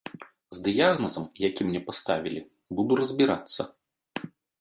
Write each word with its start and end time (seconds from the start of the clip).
З 0.55 0.61
дыягназам, 0.67 1.27
які 1.47 1.67
мне 1.67 1.81
паставілі, 1.89 2.39
буду 2.79 2.93
разбірацца. 3.01 3.61